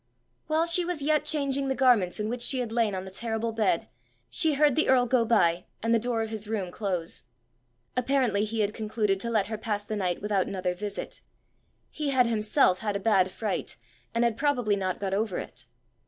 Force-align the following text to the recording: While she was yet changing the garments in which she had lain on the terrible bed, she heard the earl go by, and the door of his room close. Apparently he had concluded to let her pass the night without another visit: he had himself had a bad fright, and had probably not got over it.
While 0.47 0.65
she 0.65 0.83
was 0.83 1.03
yet 1.03 1.25
changing 1.25 1.67
the 1.67 1.75
garments 1.75 2.19
in 2.19 2.27
which 2.27 2.41
she 2.41 2.57
had 2.57 2.71
lain 2.71 2.95
on 2.95 3.05
the 3.05 3.11
terrible 3.11 3.51
bed, 3.51 3.87
she 4.31 4.55
heard 4.55 4.75
the 4.75 4.89
earl 4.89 5.05
go 5.05 5.25
by, 5.25 5.65
and 5.83 5.93
the 5.93 5.99
door 5.99 6.23
of 6.23 6.31
his 6.31 6.47
room 6.47 6.71
close. 6.71 7.21
Apparently 7.95 8.43
he 8.43 8.61
had 8.61 8.73
concluded 8.73 9.19
to 9.19 9.29
let 9.29 9.45
her 9.45 9.59
pass 9.59 9.85
the 9.85 9.95
night 9.95 10.19
without 10.19 10.47
another 10.47 10.73
visit: 10.73 11.21
he 11.91 12.09
had 12.09 12.25
himself 12.25 12.79
had 12.79 12.95
a 12.95 12.99
bad 12.99 13.29
fright, 13.31 13.77
and 14.15 14.23
had 14.23 14.37
probably 14.37 14.75
not 14.75 14.99
got 14.99 15.13
over 15.13 15.37
it. 15.37 15.67